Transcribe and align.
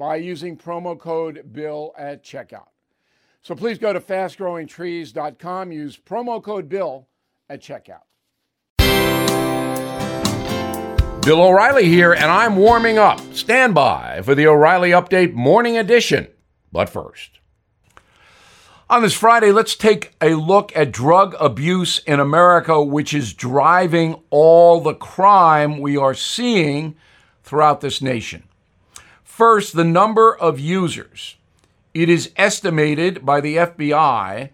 by 0.00 0.16
using 0.16 0.56
promo 0.56 0.98
code 0.98 1.52
BILL 1.52 1.94
at 1.98 2.24
checkout. 2.24 2.68
So 3.42 3.54
please 3.54 3.76
go 3.76 3.92
to 3.92 4.00
fastgrowingtrees.com, 4.00 5.72
use 5.72 5.98
promo 5.98 6.42
code 6.42 6.70
BILL 6.70 7.06
at 7.50 7.60
checkout. 7.60 8.06
Bill 11.22 11.42
O'Reilly 11.42 11.84
here, 11.84 12.14
and 12.14 12.24
I'm 12.24 12.56
warming 12.56 12.96
up. 12.96 13.20
Stand 13.34 13.74
by 13.74 14.22
for 14.22 14.34
the 14.34 14.46
O'Reilly 14.46 14.92
Update 14.92 15.34
Morning 15.34 15.76
Edition. 15.76 16.28
But 16.72 16.88
first, 16.88 17.40
on 18.88 19.02
this 19.02 19.12
Friday, 19.12 19.52
let's 19.52 19.76
take 19.76 20.14
a 20.22 20.30
look 20.30 20.74
at 20.74 20.92
drug 20.92 21.36
abuse 21.38 21.98
in 22.06 22.20
America, 22.20 22.82
which 22.82 23.12
is 23.12 23.34
driving 23.34 24.22
all 24.30 24.80
the 24.80 24.94
crime 24.94 25.78
we 25.78 25.98
are 25.98 26.14
seeing 26.14 26.96
throughout 27.42 27.82
this 27.82 28.00
nation. 28.00 28.44
First, 29.40 29.72
the 29.74 29.84
number 29.84 30.36
of 30.36 30.60
users. 30.60 31.36
It 31.94 32.10
is 32.10 32.30
estimated 32.36 33.24
by 33.24 33.40
the 33.40 33.56
FBI 33.56 34.50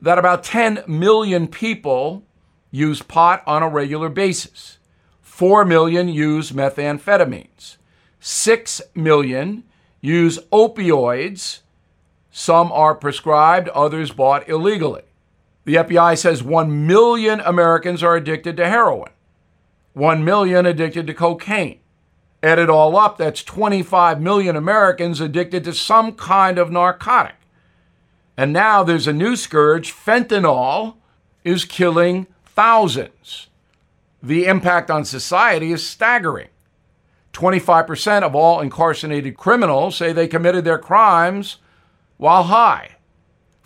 that 0.00 0.18
about 0.18 0.42
10 0.42 0.84
million 0.86 1.46
people 1.46 2.24
use 2.70 3.02
pot 3.02 3.42
on 3.46 3.62
a 3.62 3.68
regular 3.68 4.08
basis. 4.08 4.78
4 5.20 5.66
million 5.66 6.08
use 6.08 6.50
methamphetamines. 6.50 7.76
6 8.20 8.80
million 8.94 9.64
use 10.00 10.38
opioids. 10.50 11.60
Some 12.30 12.72
are 12.72 12.94
prescribed, 12.94 13.68
others 13.68 14.12
bought 14.12 14.48
illegally. 14.48 15.02
The 15.66 15.74
FBI 15.74 16.16
says 16.16 16.42
1 16.42 16.86
million 16.86 17.40
Americans 17.40 18.02
are 18.02 18.16
addicted 18.16 18.56
to 18.56 18.66
heroin, 18.66 19.12
1 19.92 20.24
million 20.24 20.64
addicted 20.64 21.06
to 21.08 21.12
cocaine, 21.12 21.80
Add 22.42 22.58
it 22.58 22.70
all 22.70 22.96
up, 22.96 23.18
that's 23.18 23.44
25 23.44 24.20
million 24.20 24.56
Americans 24.56 25.20
addicted 25.20 25.62
to 25.64 25.72
some 25.72 26.12
kind 26.12 26.58
of 26.58 26.72
narcotic. 26.72 27.36
And 28.36 28.52
now 28.52 28.82
there's 28.82 29.06
a 29.06 29.12
new 29.12 29.36
scourge 29.36 29.92
fentanyl 29.92 30.96
is 31.44 31.64
killing 31.64 32.26
thousands. 32.44 33.48
The 34.22 34.46
impact 34.46 34.90
on 34.90 35.04
society 35.04 35.72
is 35.72 35.86
staggering. 35.86 36.48
25% 37.32 38.22
of 38.22 38.34
all 38.34 38.60
incarcerated 38.60 39.36
criminals 39.36 39.96
say 39.96 40.12
they 40.12 40.28
committed 40.28 40.64
their 40.64 40.78
crimes 40.78 41.58
while 42.16 42.44
high. 42.44 42.96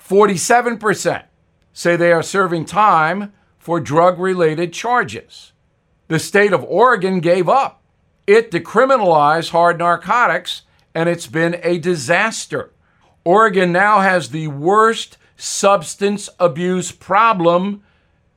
47% 0.00 1.24
say 1.72 1.96
they 1.96 2.12
are 2.12 2.22
serving 2.22 2.64
time 2.64 3.32
for 3.58 3.80
drug 3.80 4.18
related 4.18 4.72
charges. 4.72 5.52
The 6.08 6.18
state 6.18 6.52
of 6.52 6.62
Oregon 6.64 7.20
gave 7.20 7.48
up 7.48 7.82
it 8.26 8.50
decriminalized 8.50 9.50
hard 9.50 9.78
narcotics, 9.78 10.62
and 10.94 11.08
it's 11.08 11.26
been 11.26 11.60
a 11.62 11.78
disaster. 11.78 12.72
Oregon 13.24 13.72
now 13.72 14.00
has 14.00 14.30
the 14.30 14.48
worst 14.48 15.18
substance 15.36 16.28
abuse 16.38 16.92
problem 16.92 17.82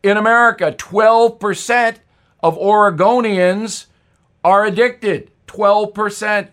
in 0.04 0.18
America. 0.18 0.74
12% 0.78 1.98
of 2.42 2.58
Oregonians 2.58 3.86
are 4.44 4.66
addicted. 4.66 5.32
12%. 5.48 6.50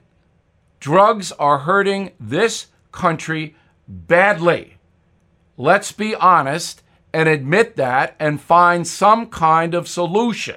Drugs 0.80 1.32
are 1.32 1.58
hurting 1.58 2.12
this 2.20 2.66
country 2.92 3.56
badly. 3.88 4.76
Let's 5.56 5.92
be 5.92 6.14
honest 6.14 6.82
and 7.12 7.28
admit 7.28 7.76
that 7.76 8.14
and 8.20 8.41
find 8.41 8.86
some 8.86 9.26
kind 9.26 9.74
of 9.74 9.88
solution. 9.88 10.56